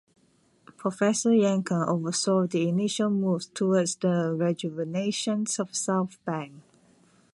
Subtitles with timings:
[0.77, 6.53] Professor Yencken oversaw the initial moves towards the rejuvenation of Southbank.